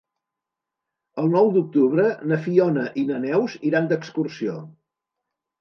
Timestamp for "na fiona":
2.31-2.87